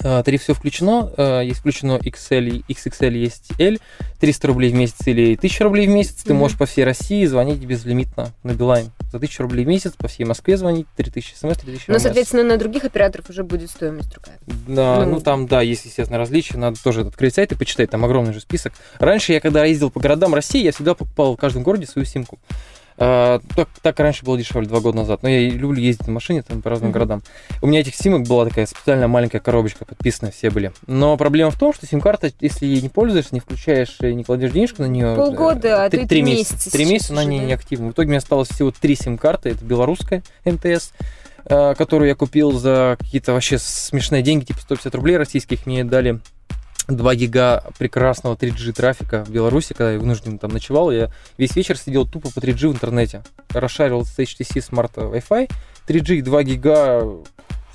Тариф 0.00 0.42
все 0.42 0.54
включено, 0.54 1.10
э, 1.16 1.42
есть 1.44 1.60
включено 1.60 1.98
XL, 2.02 2.64
XXL 2.68 3.12
есть 3.12 3.52
L, 3.58 3.78
300 4.20 4.46
рублей 4.48 4.70
в 4.70 4.74
месяц 4.74 5.06
или 5.06 5.36
1000 5.36 5.64
рублей 5.64 5.86
в 5.86 5.90
месяц, 5.90 6.22
ты 6.24 6.34
можешь 6.34 6.56
по 6.58 6.66
всей 6.66 6.84
России 6.84 7.24
звонить 7.26 7.58
безлимитно 7.64 8.32
на 8.42 8.52
Билайн. 8.52 8.90
За 9.12 9.18
1000 9.18 9.42
рублей 9.42 9.64
в 9.64 9.68
месяц 9.68 9.92
по 9.96 10.08
всей 10.08 10.24
Москве 10.24 10.56
звонить, 10.56 10.86
3000 10.96 11.34
смс, 11.34 11.56
3000 11.56 11.84
Но, 11.88 11.94
РМС. 11.94 12.02
соответственно, 12.02 12.44
на 12.44 12.56
других 12.56 12.84
операторов 12.84 13.30
уже 13.30 13.44
будет 13.44 13.70
стоимость 13.70 14.10
другая. 14.10 14.38
Да, 14.46 15.04
ну- 15.04 15.12
ну, 15.16 15.20
там, 15.20 15.46
да, 15.46 15.60
есть, 15.62 15.84
естественно, 15.84 16.18
различия, 16.18 16.56
надо 16.58 16.82
тоже 16.82 17.02
открыть 17.02 17.34
сайт 17.34 17.52
и 17.52 17.54
почитать, 17.54 17.90
там 17.90 18.04
огромный 18.04 18.32
же 18.32 18.40
список. 18.40 18.72
Раньше 18.98 19.32
я, 19.32 19.40
когда 19.40 19.64
ездил 19.64 19.90
по 19.90 20.00
городам 20.00 20.34
России, 20.34 20.62
я 20.62 20.72
всегда 20.72 20.94
покупал 20.94 21.34
в 21.34 21.36
каждом 21.38 21.62
городе 21.62 21.86
свою 21.86 22.06
симку. 22.06 22.38
А, 22.96 23.40
так, 23.56 23.68
так 23.82 23.98
раньше 23.98 24.24
было 24.24 24.38
дешевле, 24.38 24.68
два 24.68 24.80
года 24.80 24.98
назад. 24.98 25.22
Но 25.22 25.28
я 25.28 25.48
люблю 25.50 25.80
ездить 25.80 26.06
на 26.06 26.12
машине 26.12 26.42
там 26.42 26.62
по 26.62 26.70
разным 26.70 26.90
Мгм. 26.90 26.94
городам. 26.94 27.22
У 27.60 27.66
меня 27.66 27.80
этих 27.80 27.94
симок 27.94 28.22
была 28.26 28.46
такая 28.46 28.66
специальная 28.66 29.08
маленькая 29.08 29.40
коробочка 29.40 29.84
подписанная, 29.84 30.32
все 30.32 30.50
были. 30.50 30.72
Но 30.86 31.16
проблема 31.16 31.50
в 31.50 31.58
том, 31.58 31.72
что 31.72 31.86
сим-карта, 31.86 32.30
если 32.40 32.66
ей 32.66 32.80
не 32.82 32.88
пользуешься, 32.88 33.34
не 33.34 33.40
включаешь 33.40 33.96
не 34.00 34.22
кладешь 34.22 34.52
денежку 34.52 34.82
на 34.82 34.86
нее... 34.86 35.16
Полгода, 35.16 35.84
а 35.84 35.90
то 35.90 35.96
и 35.96 36.06
три 36.06 36.22
месяца 36.22 36.70
Три 36.70 36.84
месяца 36.84 37.12
она 37.12 37.24
не 37.24 37.52
активна. 37.52 37.88
В 37.88 37.92
итоге 37.92 38.06
у 38.06 38.10
меня 38.10 38.18
осталось 38.18 38.48
всего 38.48 38.70
три 38.70 38.94
сим-карты. 38.94 39.50
Это 39.50 39.64
белорусская 39.64 40.22
МТС, 40.44 40.92
э, 41.46 41.74
которую 41.76 42.08
я 42.08 42.14
купил 42.14 42.52
за 42.52 42.96
какие-то 42.98 43.32
вообще 43.32 43.58
смешные 43.58 44.22
деньги, 44.22 44.44
типа 44.44 44.60
150 44.60 44.94
рублей 44.94 45.16
российских. 45.16 45.66
Мне 45.66 45.84
дали 45.84 46.20
2 46.88 47.14
гига 47.14 47.64
прекрасного 47.78 48.34
3G 48.34 48.72
трафика 48.72 49.24
в 49.24 49.30
Беларуси, 49.30 49.72
когда 49.72 49.92
я 49.92 49.98
вынужден 49.98 50.38
там 50.38 50.50
ночевал, 50.50 50.90
я 50.90 51.10
весь 51.38 51.56
вечер 51.56 51.78
сидел 51.78 52.06
тупо 52.06 52.30
по 52.30 52.38
3G 52.38 52.68
в 52.68 52.72
интернете. 52.72 53.22
Расшарил 53.50 54.04
с 54.04 54.18
HTC 54.18 54.68
Smart 54.70 54.94
Wi-Fi, 54.94 55.50
3G 55.86 56.16
и 56.16 56.22
2 56.22 56.42
гига 56.42 57.02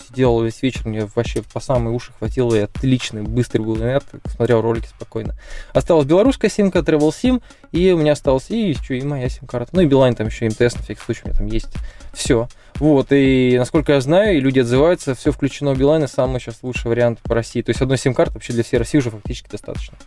сидел 0.10 0.42
весь 0.42 0.62
вечер, 0.62 0.88
мне 0.88 1.10
вообще 1.16 1.44
по 1.54 1.60
самые 1.60 1.96
уши 1.96 2.12
хватило, 2.18 2.54
и 2.56 2.60
отличный, 2.60 3.22
быстрый 3.22 3.62
был 3.62 3.76
интернет, 3.76 4.04
смотрел 4.26 4.62
ролики 4.62 4.88
спокойно. 4.88 5.36
Осталась 5.74 6.06
белорусская 6.06 6.50
симка, 6.50 6.80
Travel 6.80 7.10
Sim, 7.10 7.42
и 7.72 7.92
у 7.92 7.98
меня 7.98 8.14
осталась 8.14 8.50
и, 8.50 8.74
что, 8.74 8.94
и 8.94 9.02
моя 9.02 9.30
сим-карта. 9.30 9.70
Ну 9.74 9.82
и 9.82 9.86
Билайн 9.86 10.16
там 10.16 10.28
еще 10.28 10.48
МТС 10.48 10.76
на 10.76 10.84
всякий 10.84 11.02
случай 11.02 11.22
у 11.26 11.28
меня 11.28 11.38
там 11.38 11.48
есть. 11.48 11.74
Все. 12.14 12.48
Вот, 12.80 13.08
и 13.12 13.56
насколько 13.58 13.94
я 13.94 14.02
знаю, 14.02 14.38
и 14.38 14.40
люди 14.40 14.60
отзываются, 14.60 15.14
все 15.14 15.32
включено 15.32 15.74
в 15.74 15.78
Билайн, 15.78 16.06
и 16.06 16.08
самый 16.08 16.40
сейчас 16.40 16.60
лучший 16.62 16.88
вариант 16.88 17.20
по 17.20 17.36
России. 17.36 17.62
То 17.62 17.72
есть 17.72 17.82
одной 17.82 17.98
сим-карты 17.98 18.36
вообще 18.36 18.54
для 18.54 18.64
всей 18.64 18.78
России 18.78 18.98
уже 18.98 19.12
фактически 19.12 19.50
достаточно. 19.50 19.98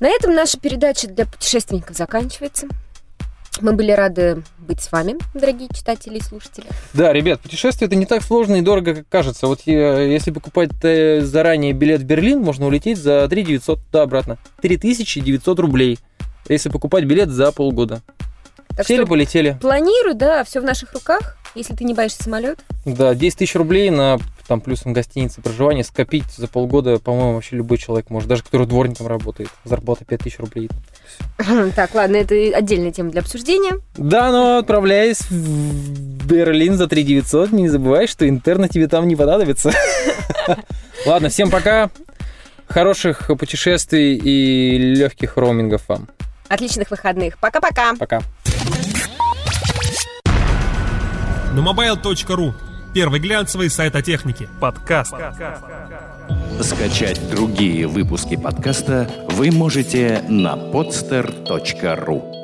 На 0.00 0.08
этом 0.08 0.34
наша 0.34 0.58
передача 0.58 1.08
для 1.08 1.24
путешественников 1.24 1.96
заканчивается. 1.96 2.68
Мы 3.60 3.72
были 3.72 3.92
рады 3.92 4.42
быть 4.58 4.80
с 4.80 4.90
вами, 4.90 5.14
дорогие 5.32 5.68
читатели 5.68 6.18
и 6.18 6.20
слушатели. 6.20 6.66
Да, 6.92 7.12
ребят, 7.12 7.40
путешествие 7.40 7.86
это 7.86 7.94
не 7.94 8.04
так 8.04 8.22
сложно 8.22 8.56
и 8.56 8.62
дорого, 8.62 8.96
как 8.96 9.08
кажется. 9.08 9.46
Вот 9.46 9.60
если 9.62 10.32
покупать 10.32 10.70
э, 10.82 11.20
заранее 11.20 11.72
билет 11.72 12.00
в 12.00 12.04
Берлин, 12.04 12.40
можно 12.40 12.66
улететь 12.66 12.98
за 12.98 13.28
3 13.28 13.42
900 13.44 13.78
да, 13.92 14.02
обратно. 14.02 14.38
3900 14.60 15.58
рублей, 15.60 15.98
если 16.48 16.68
покупать 16.68 17.04
билет 17.04 17.28
за 17.28 17.52
полгода. 17.52 18.02
Так 18.76 18.86
Сели, 18.86 18.98
что 19.02 19.06
полетели. 19.06 19.56
планируй, 19.60 20.14
да, 20.14 20.42
все 20.44 20.60
в 20.60 20.64
наших 20.64 20.92
руках. 20.92 21.36
Если 21.54 21.74
ты 21.74 21.84
не 21.84 21.94
боишься 21.94 22.24
самолетов, 22.24 22.64
Да, 22.84 23.14
10 23.14 23.38
тысяч 23.38 23.54
рублей 23.54 23.88
на 23.90 24.18
там 24.48 24.60
плюсом 24.60 24.92
гостиницы, 24.92 25.40
проживание 25.40 25.84
скопить 25.84 26.24
за 26.36 26.48
полгода, 26.48 26.98
по-моему, 26.98 27.34
вообще 27.34 27.54
любой 27.56 27.78
человек 27.78 28.10
может, 28.10 28.28
даже 28.28 28.42
который 28.42 28.66
дворником 28.66 29.06
работает. 29.06 29.48
Зарплата 29.64 30.04
5 30.04 30.20
тысяч 30.20 30.38
рублей. 30.40 30.68
Так, 31.76 31.94
ладно, 31.94 32.16
это 32.16 32.34
отдельная 32.34 32.90
тема 32.90 33.10
для 33.10 33.20
обсуждения. 33.20 33.74
Да, 33.96 34.32
но 34.32 34.58
отправляясь 34.58 35.20
в 35.30 36.26
Берлин 36.26 36.76
за 36.76 36.88
3 36.88 37.04
900, 37.04 37.52
не 37.52 37.68
забывай, 37.68 38.08
что 38.08 38.28
интерна 38.28 38.68
тебе 38.68 38.88
там 38.88 39.06
не 39.06 39.14
понадобится. 39.14 39.70
Ладно, 41.06 41.28
всем 41.28 41.50
пока. 41.50 41.90
Хороших 42.66 43.28
путешествий 43.38 44.16
и 44.16 44.76
легких 44.78 45.36
роумингов 45.36 45.82
вам. 45.88 46.08
Отличных 46.54 46.88
выходных. 46.92 47.36
Пока-пока. 47.38 47.96
Пока. 47.96 48.20
Numobile.ru 51.52 52.54
Первый 52.94 53.18
глянцевый 53.18 53.68
сайт 53.70 53.96
о 53.96 54.02
технике. 54.02 54.48
Подкаст. 54.60 55.14
Скачать 56.62 57.28
другие 57.28 57.88
выпуски 57.88 58.36
подкаста 58.36 59.10
вы 59.30 59.50
можете 59.50 60.24
на 60.28 60.54
podster.ru 60.54 62.43